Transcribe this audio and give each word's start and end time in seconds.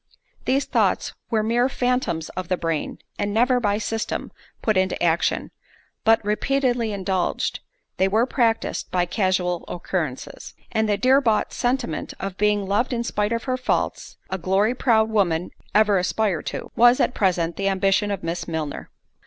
These 0.45 0.65
thoughts 0.65 1.13
were 1.29 1.43
mere 1.43 1.69
phantoms 1.69 2.29
of 2.29 2.47
the 2.47 2.57
brain, 2.57 2.97
and 3.19 3.31
never, 3.31 3.59
by 3.59 3.77
system, 3.77 4.31
put 4.63 4.75
into 4.75 4.97
action; 5.03 5.51
but, 6.03 6.25
repeatedly 6.25 6.91
indulged, 6.91 7.59
they 7.97 8.07
were 8.07 8.25
practised 8.25 8.89
by 8.89 9.05
casual 9.05 9.63
occurrences; 9.67 10.55
and 10.71 10.89
the 10.89 10.97
dear 10.97 11.21
bought 11.21 11.49
experiment 11.53 12.15
of 12.19 12.35
being 12.35 12.65
loved 12.65 12.93
in 12.93 13.03
spite 13.03 13.31
of 13.31 13.43
her 13.43 13.57
faults, 13.57 14.17
(a 14.31 14.39
glory 14.39 14.73
proud 14.73 15.11
women 15.11 15.51
ever 15.75 15.99
aspire 15.99 16.41
to) 16.41 16.71
was, 16.75 16.99
at 16.99 17.13
present, 17.13 17.55
the 17.55 17.69
ambition 17.69 18.09
of 18.09 18.23
Miss 18.23 18.47
Milner. 18.47 18.89